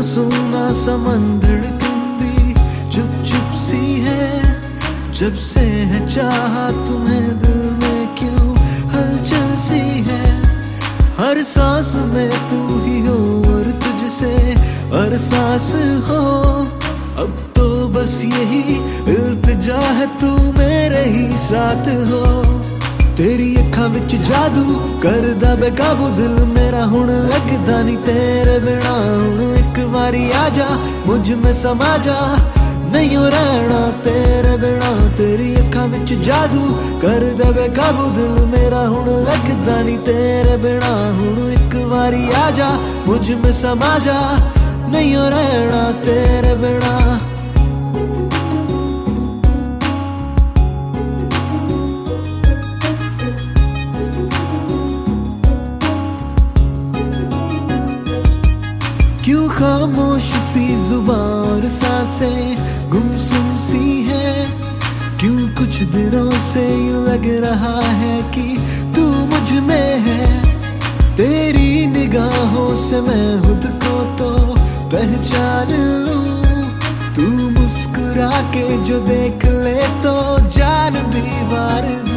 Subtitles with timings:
[0.00, 1.60] सोना समंदर
[2.18, 2.52] भी
[2.90, 4.42] चुप चुप सी है।
[5.12, 8.56] जब से है चाहा, तुम्हें दिल में क्यों
[8.88, 10.42] हलचल सी है?
[11.18, 14.32] हर सांस में तू ही हो और तुझसे
[14.92, 15.72] हर सांस
[16.08, 16.62] हो।
[17.22, 18.76] अब तो बस यही
[19.12, 22.41] इल्तजा है, तू मेरे ही साथ हो।
[23.20, 29.80] तेरी ਅੱਖਾਂ ਵਿੱਚ ਜਾਦੂ ਕਰਦਾ ਬੇਕਾਬੂ ਦਿਲ ਮੇਰਾ ਹੁਣ ਲੱਗਦਾ ਨਹੀਂ ਤੇਰੇ ਬਿਨਾ। ਹੁਣ ਇੱਕ
[29.80, 30.66] ਵਾਰੀ ਆ ਜਾ,
[31.06, 32.36] ਮੁਝ ਮੇ ਸਮਾ ਜਾ।
[32.92, 39.98] ਨਹੀਂ ਰਹਿਣਾ ਤੇਰੇ ਬਿਨਾ। ਤੇਰੀ ਅੱਖਾਂ ਵਿੱਚ ਜਾਦੂ ਕਰਦਾ ਬੇਕਾਬੂ ਦਿਲ ਮੇਰਾ ਹੁਣ ਲੱਗਦਾ ਨਹੀਂ
[39.98, 42.70] ਤੇਰੇ ਬਿਨਾ। ਹੁਣ ਇੱਕ ਵਾਰੀ ਆ ਜਾ,
[43.06, 44.20] ਮੁਝ ਮੇ ਸਮਾ ਜਾ।
[44.88, 46.91] ਨਹੀਂ ਰਹਿਣਾ ਤੇਰੇ ਬਿਨਾ।
[59.24, 62.30] क्यों खामोश सी ज़ुबान सासे
[62.90, 64.46] गुमसुम सी है?
[65.20, 68.58] क्यों कुछ दिनों से यूँ लग रहा है कि
[68.96, 70.42] तू मुझमें है?
[71.16, 74.30] तेरी निगाहों से मैं खुद को तो
[74.88, 75.68] पहचान
[76.06, 76.20] लू।
[77.14, 82.12] तू मुस्कुरा के जो देख ले तो जान दीवार मार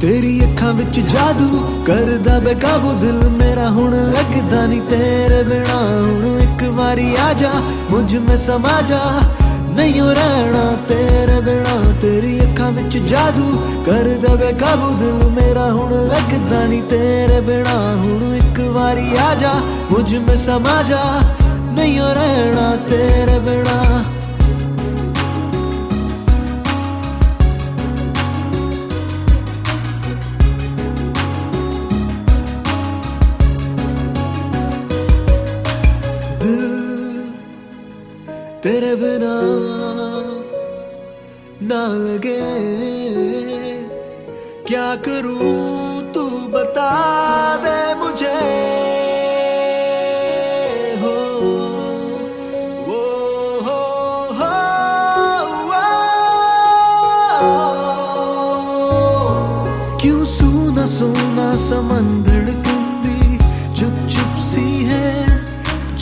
[0.00, 1.48] तेरी अखा बिच जादू
[1.84, 7.50] कर बेकाबू दिल ਮੇਰਾ ਹੁਣ ਲੱਗਦਾ ਨਹੀਂ ਤੇਰੇ ਬਿਨਾ। ਹੁਣ ਇੱਕ ਵਾਰੀ ਆ ਜਾ,
[7.90, 9.00] ਮੁਝ ਮੇ ਸਮਾ ਜਾ।
[9.68, 16.82] ਨਹੀਂ ਰਹਿਣਾ ਤੇਰੇ ਬਿਨਾ। ਤੇਰੀ ਅੱਖਾਂ ਵਿੱਚ ਜਾਦੂ ਕਰਦਾ ਬੇਕਾਬੂ ਦਿਲ। ਮੇਰਾ ਹੁਣ ਲੱਗਦਾ ਨਹੀਂ
[16.82, 19.52] ਤੇਰੇ ਬਿਨਾ। ਹੁਣ ਇੱਕ ਵਾਰੀ ਆ ਜਾ,
[19.90, 21.04] ਮੁਝ ਮੇ ਸਮਾ ਜਾ।
[21.72, 23.75] ਨਹੀਂ ਰਹਿਣਾ ਤੇਰੇ ਬਿਨਾ।
[38.66, 39.34] तेरे बिना
[41.62, 42.46] ना लगे।
[44.66, 46.90] क्या करूँ तू बता
[47.56, 48.40] दे मुझे?
[51.02, 51.14] हो,
[52.88, 53.02] वो,
[53.60, 53.82] हो
[60.00, 62.05] क्यों सूना सूना समंदर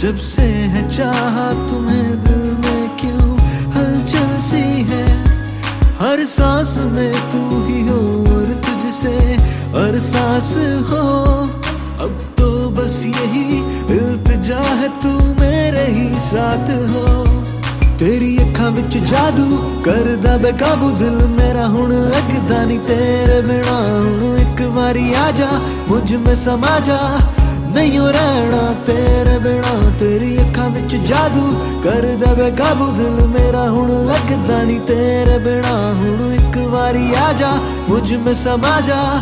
[0.03, 0.43] जब से
[0.73, 3.37] है चाहा तुम्हें दिल में क्यों
[3.75, 5.05] हलचल सी है
[6.01, 7.99] हर सांस में तू ही हो
[8.35, 9.15] और तुझसे
[9.75, 10.53] हर सांस
[10.91, 11.03] हो
[12.05, 12.47] अब तो
[12.77, 13.59] बस यही
[13.97, 15.11] इल्तजा है तू
[15.41, 17.07] मेरे ही साथ हो
[17.99, 24.61] ਤੇਰੀ ਅੱਖਾਂ ਵਿੱਚ ਜਾਦੂ ਕਰਦਾ ਬੇਕਾਬੂ ਦਿਲ ਮੇਰਾ ਹੁਣ ਲੱਗਦਾ ਨਹੀਂ ਤੇਰੇ ਬਿਨਾ ਹੁਣ ਇੱਕ
[24.75, 25.49] ਵਾਰੀ ਆ ਜਾ
[25.89, 26.97] ਮੁਝ ਮੇ ਸਮਾ ਜਾ
[27.74, 31.52] ਨਹੀਂ ਰਹਿਣਾ ਤੇਰੇ ਬਿਨਾ, ਤੇਰੀ ਅੱਖਾਂ ਵਿੱਚ ਜਾਦੂ
[31.84, 37.52] ਕਰਦਾ ਬੇਕਾਬੂ ਦਿਲ ਮੇਰਾ, ਹੁਣ ਲੱਗਦਾ ਨਹੀਂ ਤੇਰੇ ਬਿਨਾ। ਹੁਣ ਇੱਕ ਵਾਰੀ ਆ ਜਾ,
[37.88, 39.20] ਮੁਝ ਮੇ ਸਮਾ ਜਾ,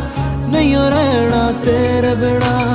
[0.48, 2.71] ਨਹੀਂ ਰਹਿਣਾ ਤੇਰੇ ਬਿਨਾ।